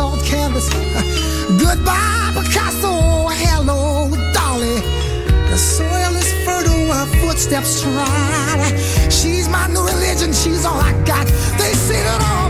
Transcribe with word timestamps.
soft 0.00 0.24
canvas. 0.24 0.66
Goodbye, 1.64 2.32
Picasso. 2.34 2.92
Hello, 3.42 4.08
Dolly. 4.32 4.80
The 5.50 5.58
soil 5.58 6.12
is 6.22 6.30
fertile 6.46 6.84
where 6.88 7.06
footsteps 7.20 7.82
trod. 7.82 8.60
She's 9.12 9.46
my 9.56 9.66
new 9.66 9.84
religion. 9.92 10.32
She's 10.32 10.64
all 10.64 10.80
I 10.80 10.92
got. 11.04 11.26
They 11.60 11.74
said 11.86 12.06
it 12.14 12.22
all. 12.30 12.49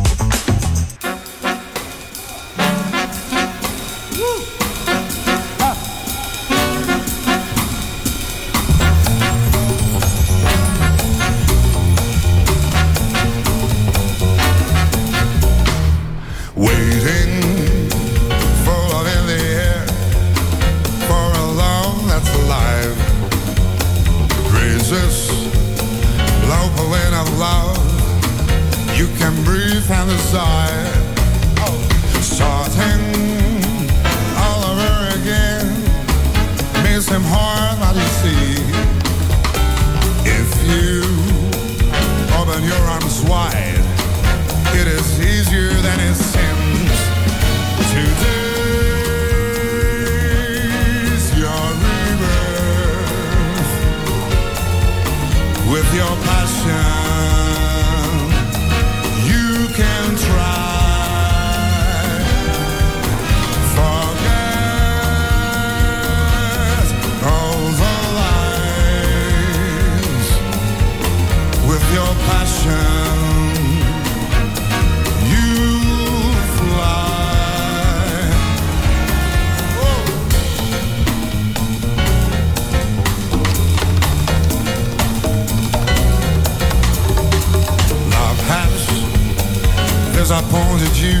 Disappointed 90.31 90.95
you. 90.95 91.19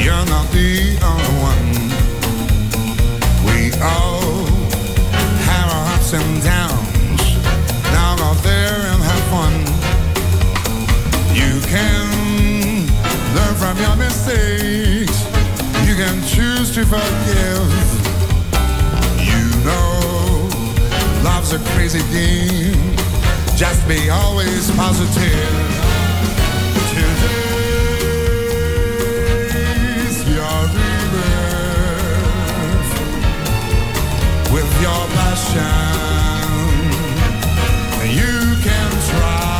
You're 0.00 0.26
not 0.32 0.48
the 0.50 0.96
only 1.04 1.34
one. 1.44 1.68
We 3.44 3.70
all 3.84 4.46
have 5.44 5.68
our 5.76 5.94
ups 5.94 6.14
and 6.14 6.42
downs. 6.42 7.20
Now 7.92 8.16
go 8.16 8.32
there 8.48 8.80
and 8.92 9.02
have 9.02 9.24
fun. 9.28 9.54
You 11.36 11.60
can 11.68 12.86
learn 13.36 13.54
from 13.60 13.76
your 13.76 13.96
mistakes. 13.96 15.18
You 15.86 15.96
can 15.96 16.16
choose 16.24 16.74
to 16.76 16.86
forgive. 16.86 17.68
You 19.20 19.42
know, 19.66 20.48
love's 21.22 21.52
a 21.52 21.58
crazy 21.74 22.00
game. 22.10 22.96
Just 23.54 23.86
be 23.86 24.08
always 24.08 24.70
positive. 24.70 25.85
Your 34.82 35.06
passion. 35.16 36.06
You 38.20 38.56
can 38.62 38.90
try 39.10 39.56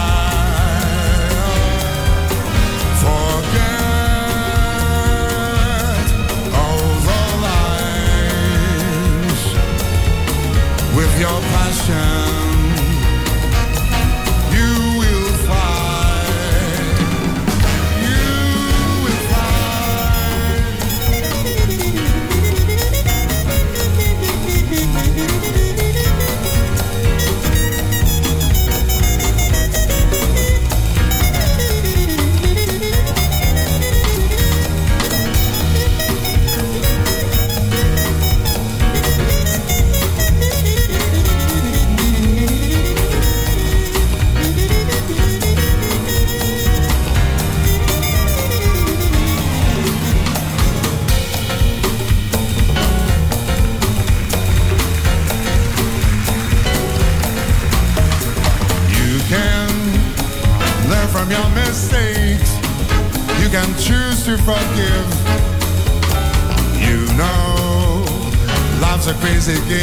forget 3.02 3.76
all 6.54 6.88
the 7.08 7.22
lies 7.44 9.42
with 10.96 11.12
your 11.20 11.40
passion. 11.40 12.35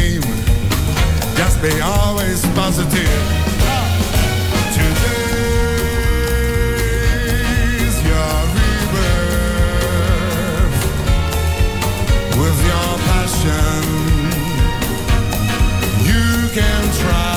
Game. 0.04 0.22
Just 1.36 1.62
be 1.62 1.80
always 1.82 2.46
positive. 2.54 3.22
Today's 4.76 5.16
your 8.10 8.36
rebirth 8.58 9.62
with 12.40 12.60
your 12.70 12.92
passion. 13.10 13.84
You 16.10 16.26
can 16.58 16.84
try. 17.02 17.33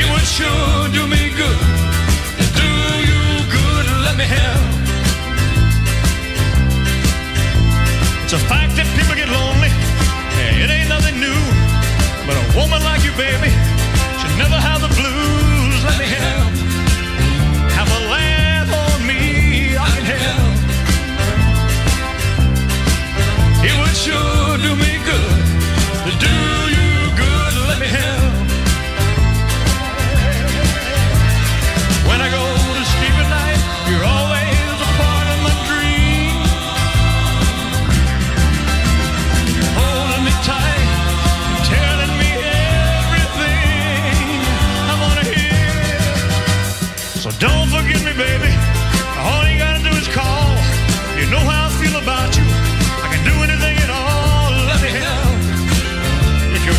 It 0.00 0.06
would 0.12 0.26
sure 0.38 0.88
do 0.96 1.06
me 1.06 1.22
good. 1.36 1.60
Do 2.60 2.70
you 3.08 3.22
good, 3.56 3.86
let 4.06 4.16
me 4.16 4.24
help. 4.24 4.64
It's 8.24 8.32
a 8.32 8.42
fact 8.52 8.72
that 8.76 8.86
people 8.96 9.14
get 9.14 9.28
lonely. 9.28 9.70
It 10.62 10.70
ain't 10.70 10.88
nothing 10.88 11.20
new. 11.20 11.40
But 12.26 12.36
a 12.42 12.44
woman 12.56 12.80
like 12.82 13.02
you, 13.04 13.12
baby, 13.12 13.50
should 14.18 14.36
never 14.38 14.58
have 14.68 14.80
the 14.80 14.92
blues. 14.96 15.39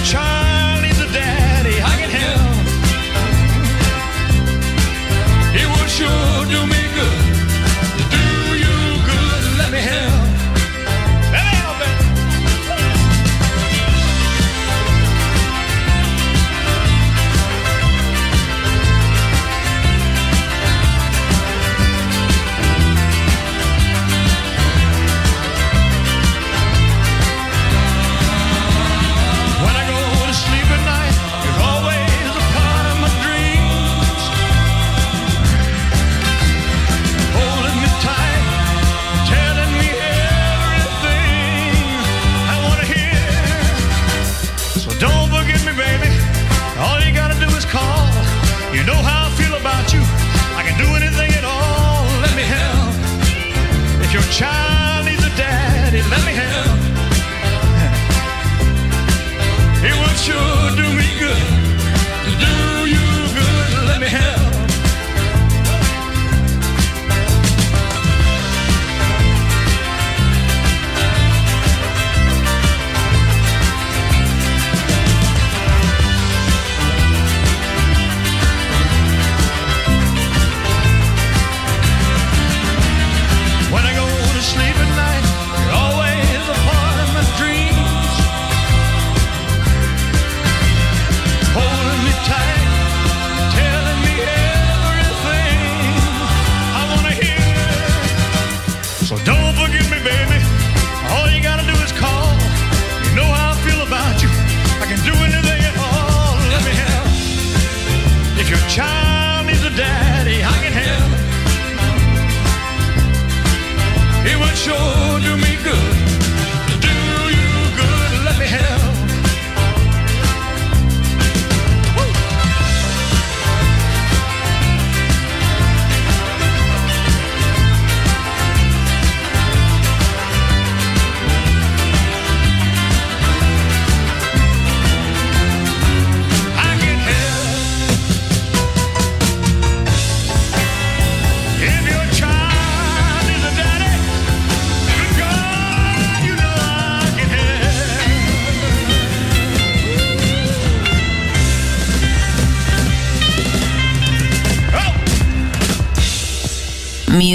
child. 0.03 0.40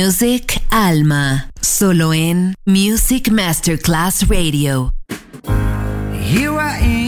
Music 0.07 0.62
Alma, 0.71 1.49
solo 1.61 2.12
en 2.12 2.55
Music 2.64 3.29
Masterclass 3.29 4.29
Radio. 4.29 4.92
Here 6.12 6.53
I 6.61 6.79
am. 6.81 7.06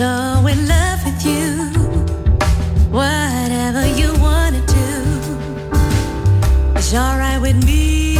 so 0.00 0.46
in 0.46 0.66
love 0.66 1.04
with 1.04 1.26
you. 1.26 1.50
Whatever 2.90 3.86
you 4.00 4.08
wanna 4.18 4.62
do, 4.66 4.92
it's 6.74 6.94
alright 6.94 7.38
with 7.38 7.62
me. 7.66 8.14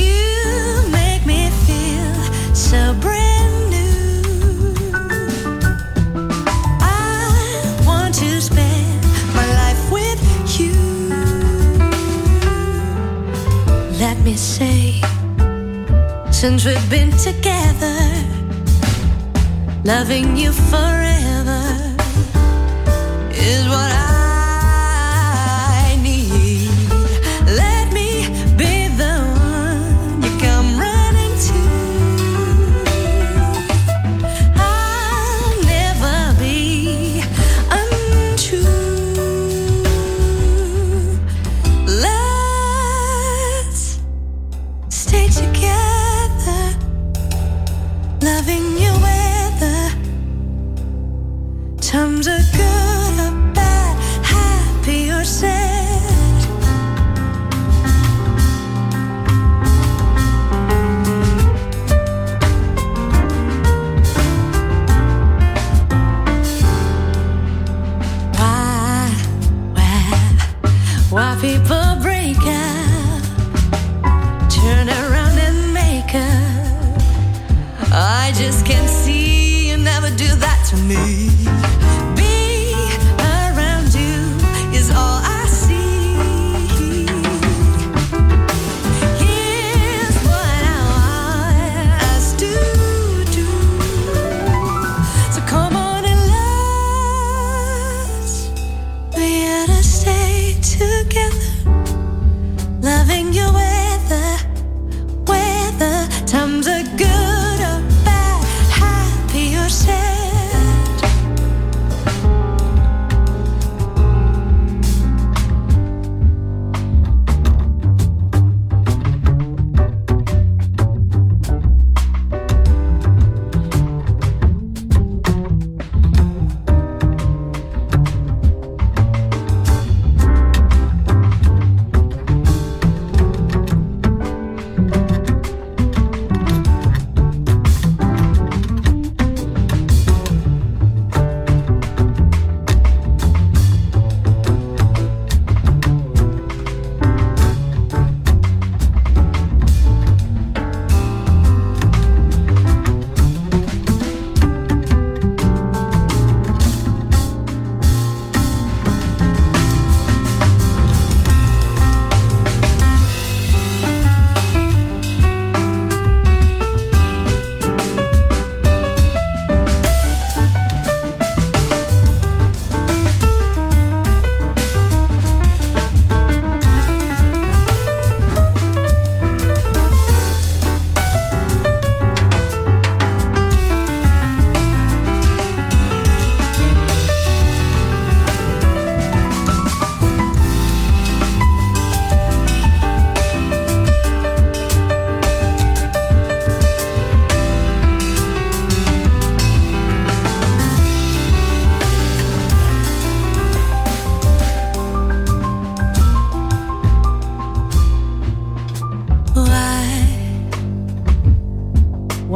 You 0.00 0.88
make 0.90 1.26
me 1.26 1.50
feel 1.66 2.14
so 2.54 2.94
brand 3.04 3.56
new. 3.74 4.74
I 6.80 7.82
want 7.84 8.14
to 8.14 8.40
spend 8.40 9.02
my 9.34 9.46
life 9.62 9.84
with 9.92 10.20
you. 10.58 10.72
Let 14.00 14.16
me 14.20 14.34
say, 14.34 15.02
since 16.30 16.64
we've 16.64 16.88
been 16.88 17.10
together 17.18 18.27
loving 19.88 20.36
you 20.36 20.52
forever. 20.52 21.07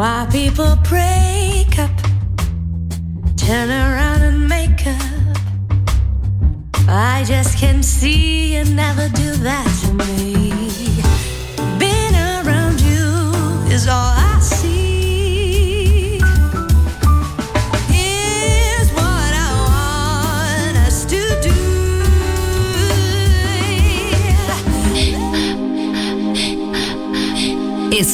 Why 0.03 0.27
people 0.33 0.75
break 0.89 1.79
up, 1.79 1.97
turn 3.37 3.71
around 3.71 4.23
and 4.23 4.49
make 4.49 4.85
up. 4.85 5.37
I 6.89 7.23
just 7.25 7.57
can't 7.57 7.85
see 7.85 8.57
you 8.57 8.65
never 8.65 9.09
do 9.11 9.31
that 9.47 9.69
to 9.85 9.93
me. 9.95 10.42